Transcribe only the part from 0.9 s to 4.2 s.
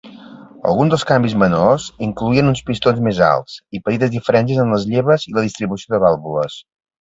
dels canvis menors incloïen uns pistons més alts i petites